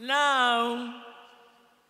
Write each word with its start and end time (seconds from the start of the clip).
Now, 0.00 1.02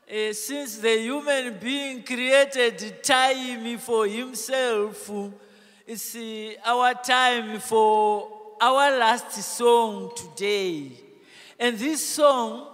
eh, 0.09 0.33
since 0.33 0.79
the 0.79 0.99
human 0.99 1.59
being 1.59 2.03
created 2.03 3.03
time 3.05 3.77
for 3.79 4.07
himself, 4.07 5.11
it's 5.87 6.15
eh, 6.17 6.55
our 6.65 6.95
time 6.95 7.61
for 7.61 8.57
our 8.61 8.99
last 8.99 9.33
song 9.43 10.13
today. 10.17 10.93
And 11.59 11.77
this 11.77 12.07
song 12.07 12.69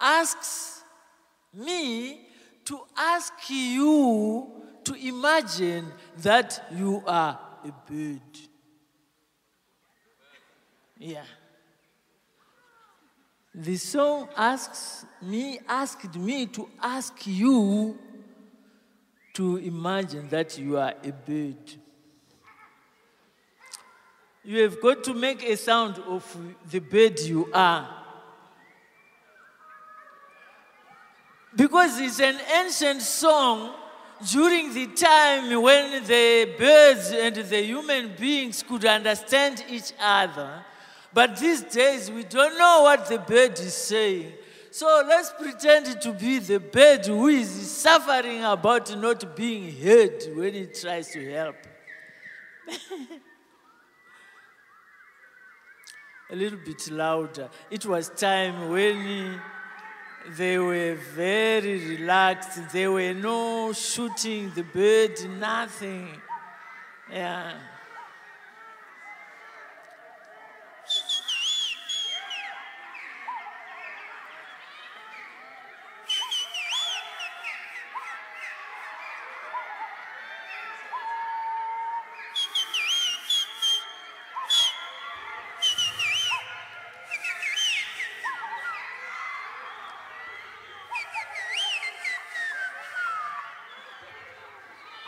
asks 0.00 0.82
me 1.54 2.26
to 2.64 2.80
ask 2.96 3.32
you 3.48 4.50
to 4.82 4.94
imagine 4.94 5.92
that 6.18 6.66
you 6.74 7.02
are 7.06 7.38
a 7.64 7.72
bird. 7.88 8.20
Yeah. 10.98 11.22
The 13.62 13.76
song 13.76 14.30
asks 14.38 15.04
me, 15.20 15.60
asked 15.68 16.14
me 16.14 16.46
to 16.46 16.66
ask 16.80 17.26
you 17.26 17.98
to 19.34 19.58
imagine 19.58 20.30
that 20.30 20.56
you 20.56 20.78
are 20.78 20.94
a 21.04 21.12
bird. 21.12 21.74
You 24.42 24.62
have 24.62 24.80
got 24.80 25.04
to 25.04 25.12
make 25.12 25.42
a 25.42 25.58
sound 25.58 25.98
of 25.98 26.24
the 26.70 26.78
bird 26.78 27.20
you 27.20 27.50
are. 27.52 27.86
Because 31.54 32.00
it's 32.00 32.18
an 32.20 32.38
ancient 32.62 33.02
song 33.02 33.74
during 34.32 34.72
the 34.72 34.86
time 34.86 35.60
when 35.60 36.02
the 36.04 36.54
birds 36.58 37.10
and 37.10 37.36
the 37.36 37.62
human 37.62 38.14
beings 38.18 38.62
could 38.62 38.86
understand 38.86 39.62
each 39.68 39.92
other. 40.00 40.64
But 41.12 41.38
these 41.38 41.62
days, 41.62 42.10
we 42.10 42.22
don't 42.24 42.56
know 42.56 42.82
what 42.82 43.06
the 43.08 43.18
bird 43.18 43.58
is 43.58 43.74
saying. 43.74 44.32
So 44.70 45.04
let's 45.06 45.32
pretend 45.32 46.00
to 46.00 46.12
be 46.12 46.38
the 46.38 46.60
bird 46.60 47.04
who 47.06 47.26
is 47.26 47.48
suffering 47.48 48.44
about 48.44 48.96
not 48.96 49.34
being 49.34 49.76
heard 49.76 50.22
when 50.36 50.54
he 50.54 50.66
tries 50.66 51.10
to 51.10 51.32
help. 51.32 51.56
A 56.30 56.36
little 56.36 56.60
bit 56.64 56.88
louder. 56.92 57.50
It 57.68 57.84
was 57.84 58.10
time 58.10 58.68
when 58.68 59.40
they 60.36 60.58
were 60.60 60.94
very 60.94 61.96
relaxed. 61.96 62.70
There 62.72 62.92
were 62.92 63.14
no 63.14 63.72
shooting 63.72 64.52
the 64.54 64.62
bird, 64.62 65.18
nothing. 65.40 66.08
Yeah. 67.10 67.54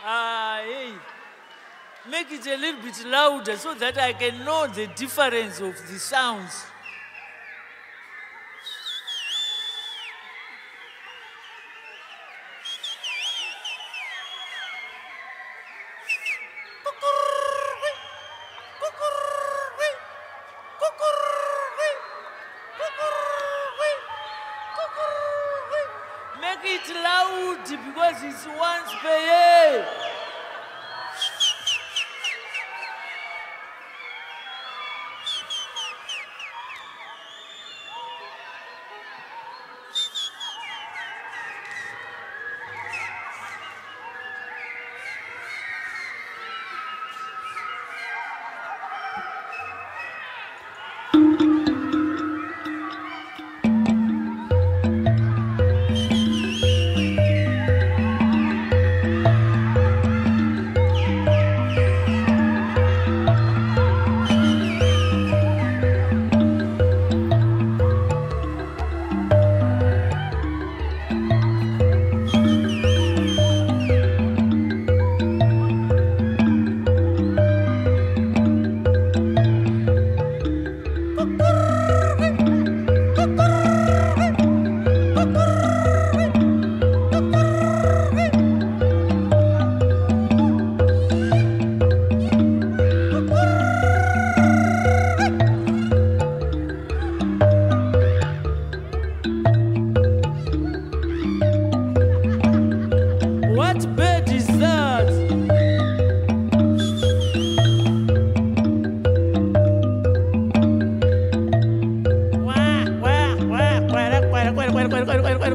Ah, 0.05 0.61
hey. 0.65 0.93
Make 2.09 2.31
it 2.31 2.45
a 2.45 2.57
little 2.57 2.81
bit 2.81 3.05
louder 3.05 3.55
so 3.55 3.73
that 3.75 3.97
I 3.97 4.11
can 4.11 4.43
know 4.43 4.67
the 4.67 4.87
difference 4.87 5.61
of 5.61 5.75
the 5.87 5.97
sounds. 5.97 6.65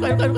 Bye-bye. 0.00 0.28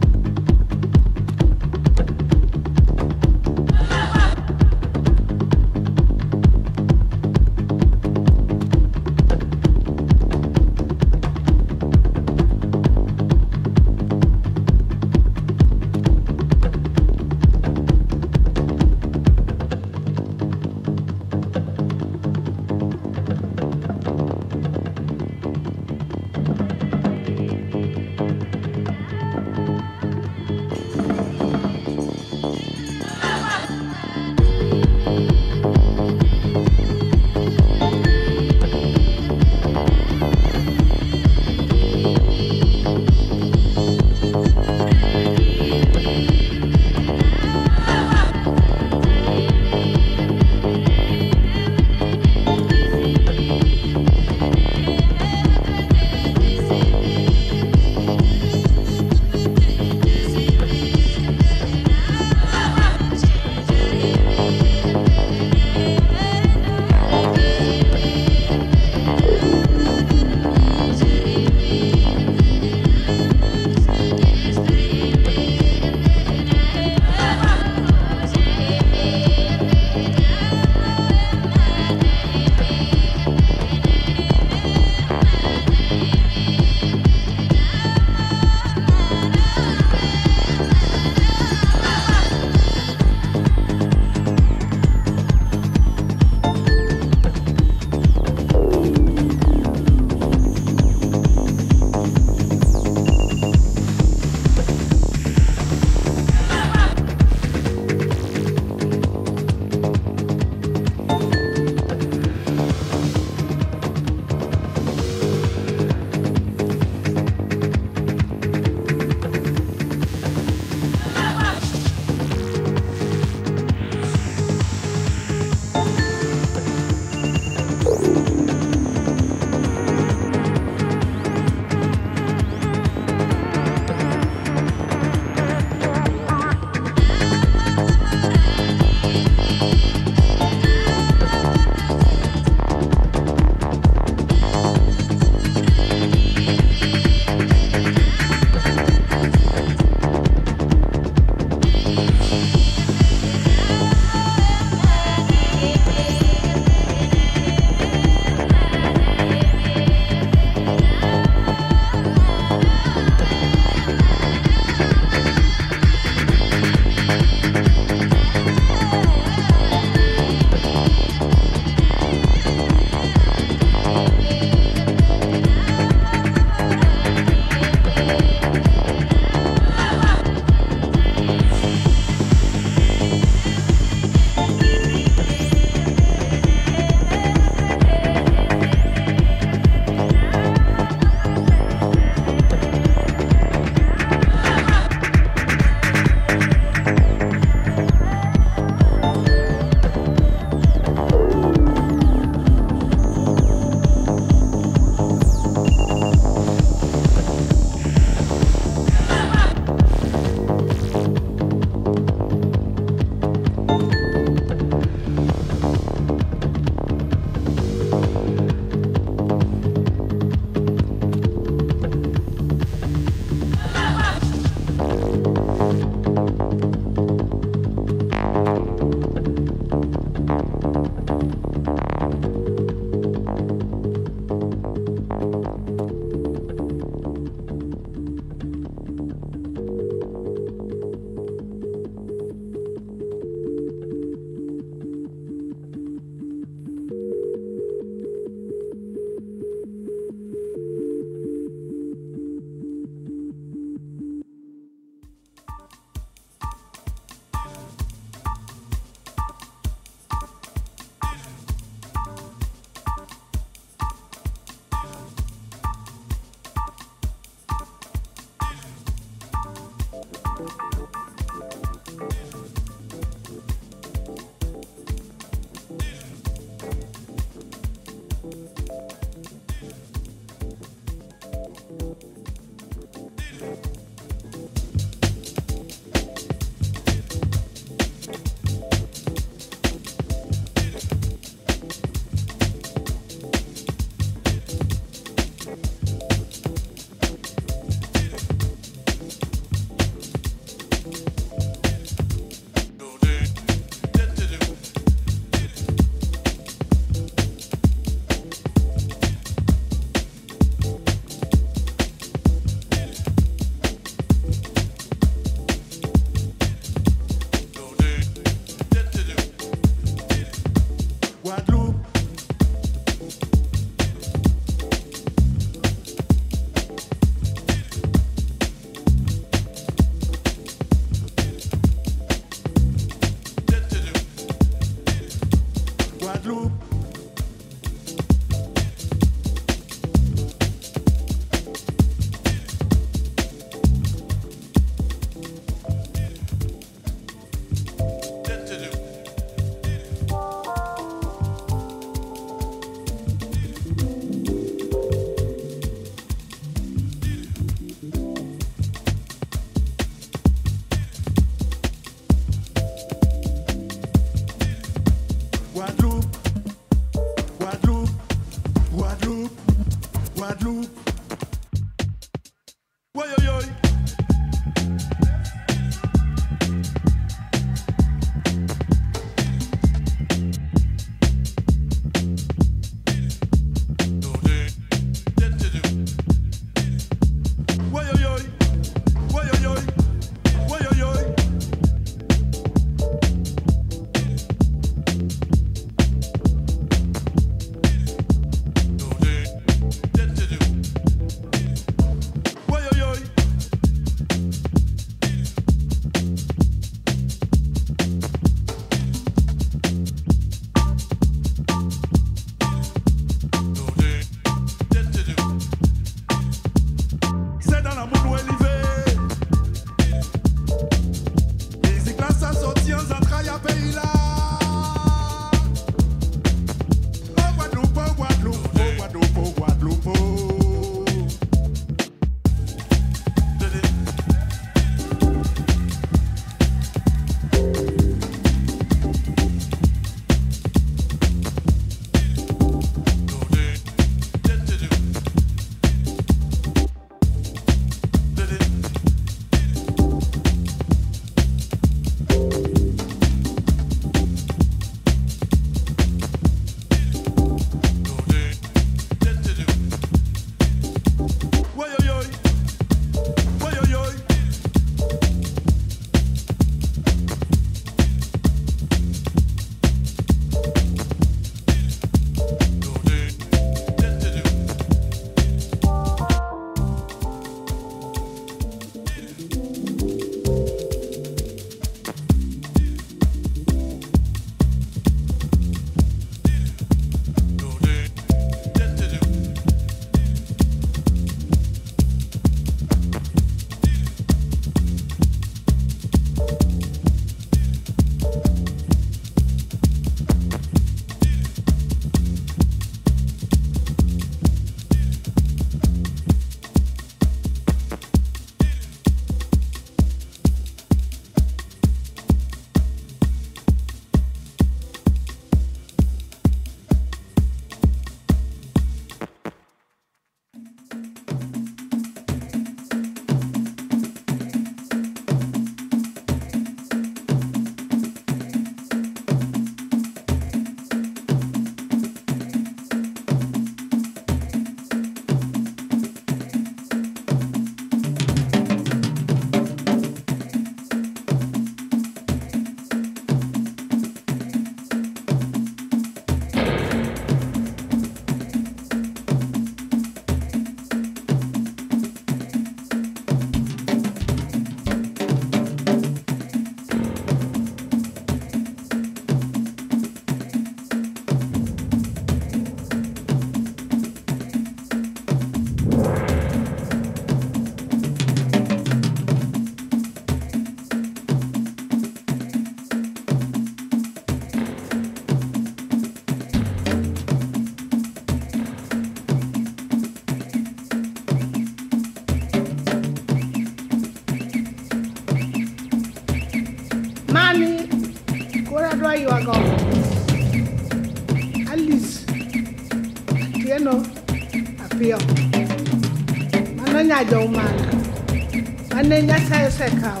Secao, 599.60 600.00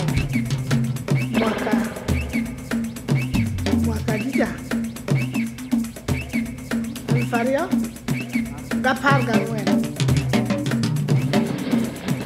Huaca, 1.36 1.74
Huacadilla, 3.84 4.48
Alfaria, 7.12 7.68
Gapar 8.80 9.20
Gawen, 9.26 9.68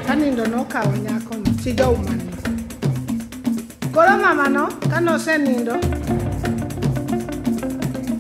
Kanindo 0.06 0.46
no 0.46 0.64
kao 0.66 0.92
nyako 0.96 1.34
no, 1.34 1.50
chijo 1.62 1.90
umani. 1.90 2.30
Koro 3.92 4.16
mama 4.16 4.48
no, 4.48 4.68
kano 4.88 5.18
se 5.18 5.36
nindo, 5.38 5.74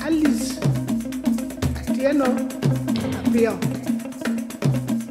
Alice, 0.04 0.58
Atieno, 1.78 2.26
Apio, 3.20 3.54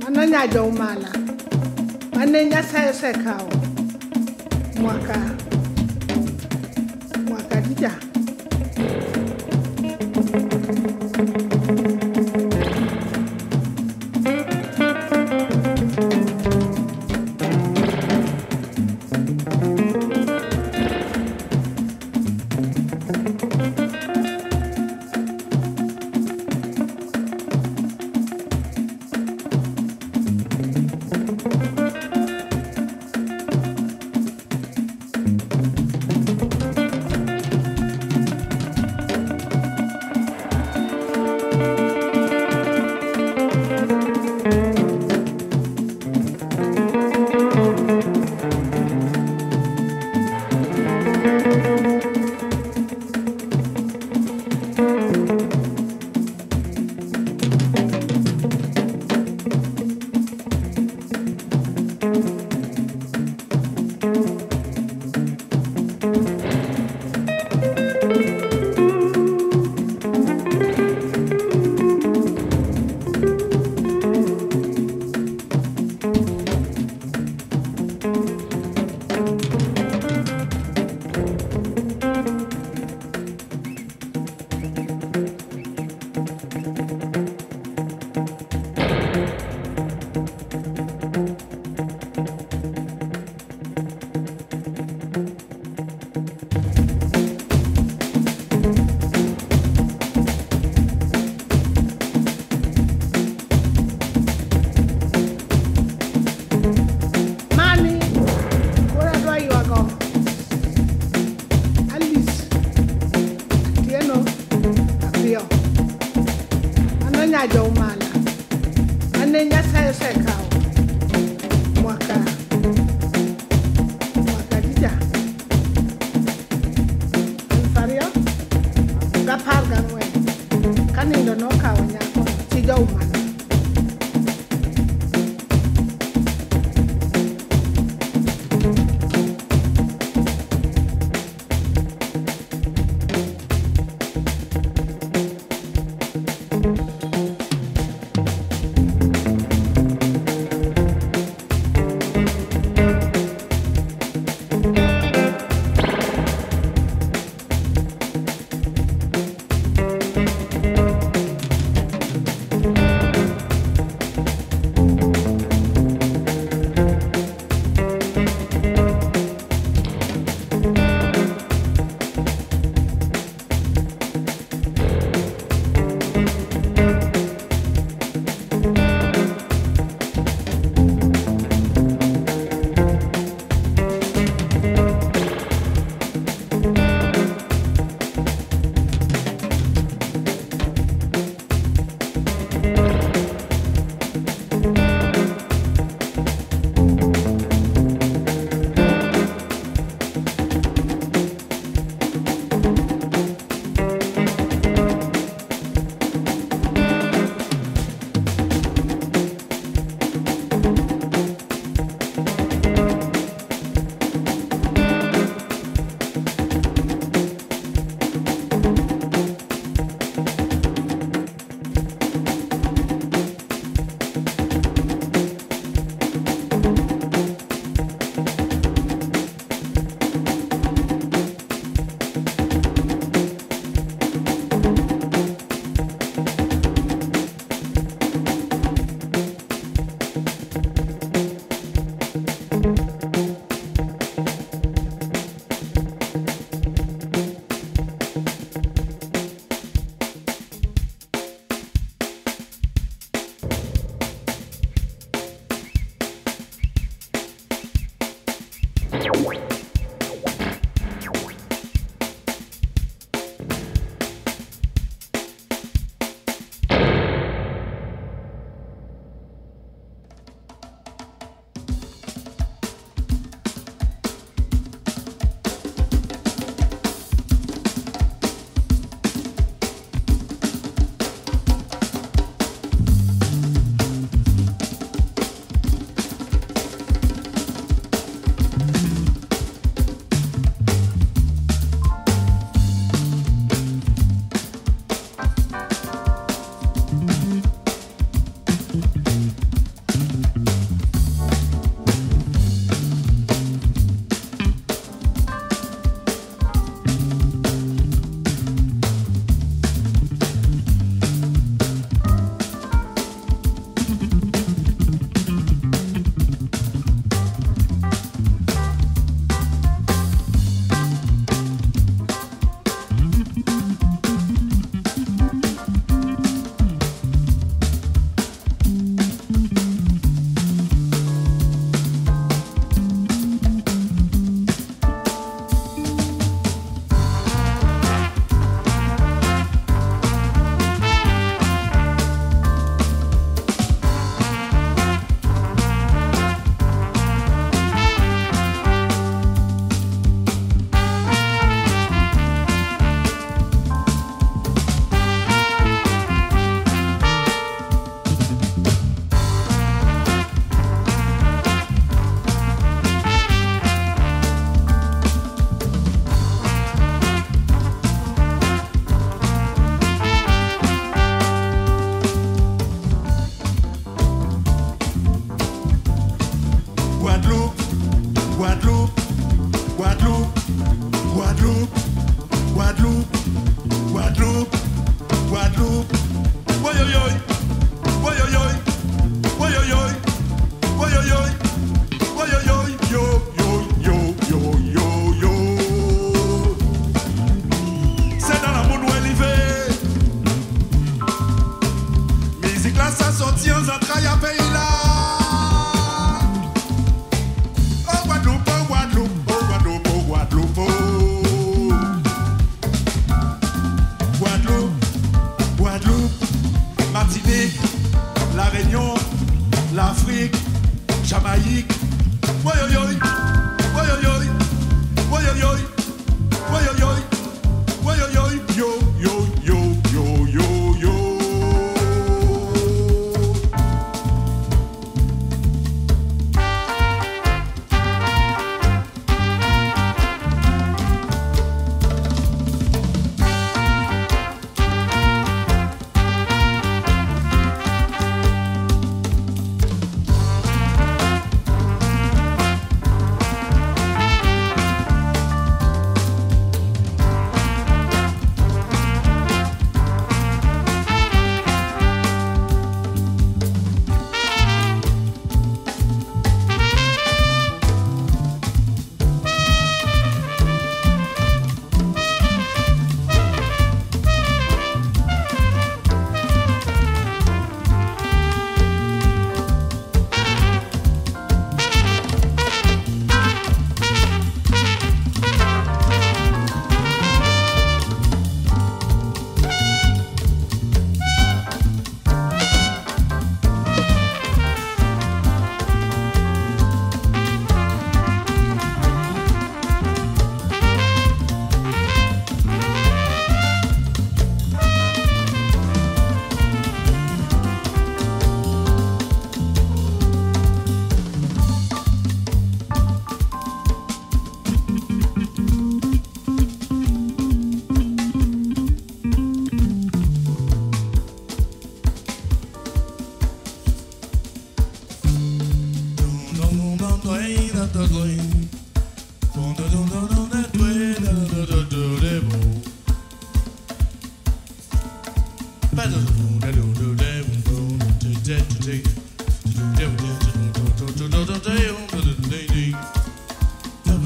Mano 0.04 0.26
nyajo 0.26 0.66
umala, 0.66 1.10
Mane 2.16 2.46
nyasayo 2.46 2.94
sekao, 2.94 3.63
semua 4.84 5.00
akar. 5.00 5.43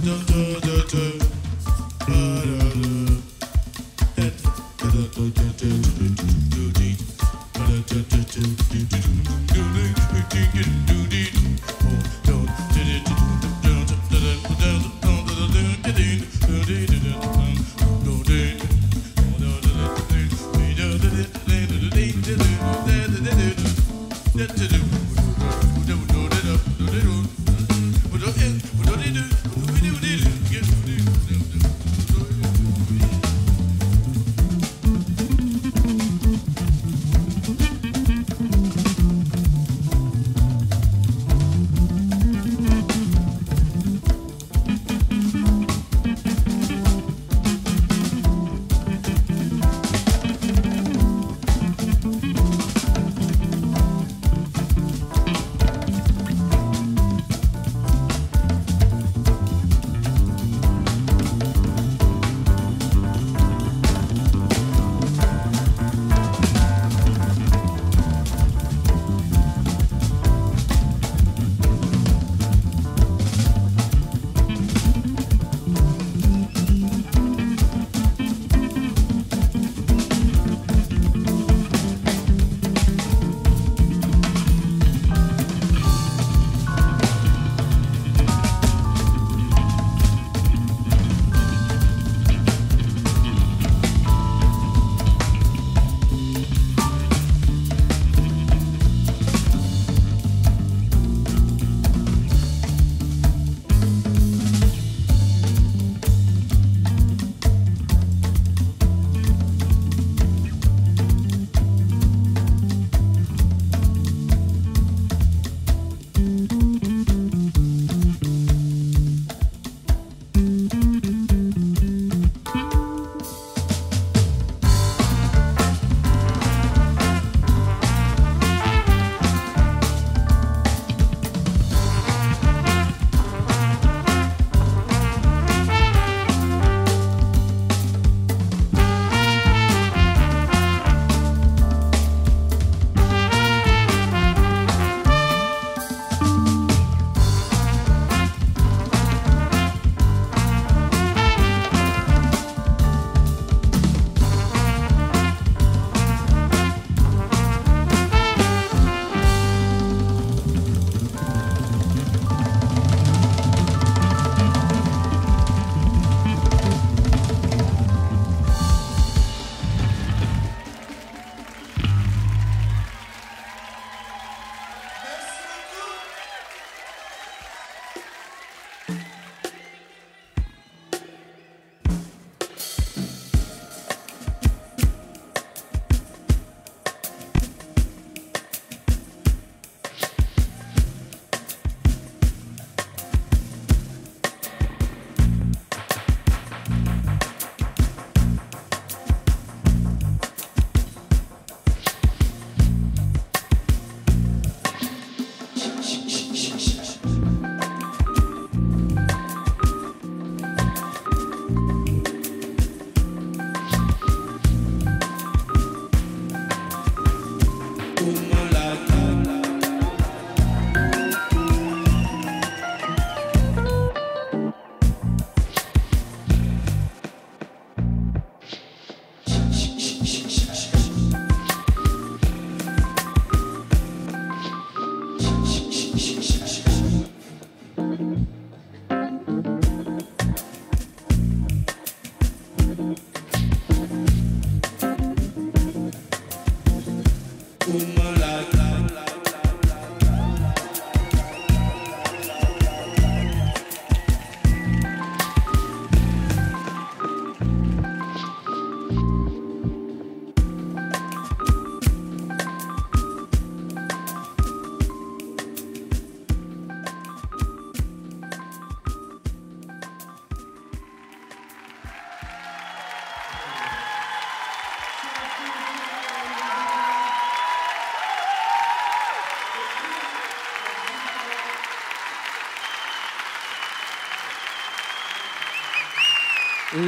no, 0.07 0.15
no. 0.15 0.46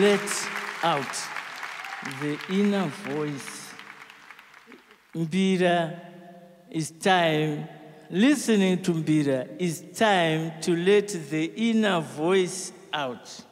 Let 0.09 0.49
out 0.81 1.15
the 2.19 2.39
inner 2.49 2.87
voice. 2.87 3.71
Mbira, 5.13 5.99
it's 6.71 6.89
time. 6.89 7.67
Listening 8.09 8.81
to 8.81 8.91
Mbira 8.91 9.47
is 9.59 9.85
time 9.95 10.53
to 10.61 10.75
let 10.75 11.09
the 11.09 11.45
inner 11.55 11.99
voice 12.01 12.71
out. 12.91 13.45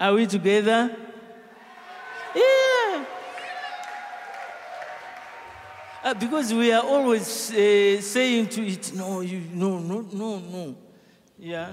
Are 0.00 0.14
we 0.14 0.26
together? 0.26 0.96
Yeah. 2.34 3.04
Uh, 6.02 6.14
because 6.14 6.54
we 6.54 6.72
are 6.72 6.82
always 6.82 7.50
uh, 7.52 8.00
saying 8.00 8.48
to 8.48 8.66
it, 8.66 8.94
no, 8.94 9.20
you, 9.20 9.42
no, 9.52 9.80
no, 9.80 10.00
no, 10.00 10.38
no. 10.38 10.76
Yeah. 11.38 11.72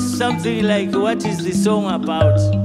Something 0.00 0.64
like 0.64 0.92
what 0.92 1.24
is 1.24 1.44
the 1.44 1.52
song 1.52 1.90
about. 1.90 2.63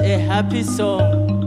A 0.00 0.18
happy 0.18 0.62
song. 0.62 1.37